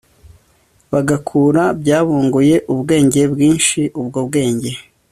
[0.91, 4.71] bagakura byabunguye ubwenge bwinshi ubwo bwenge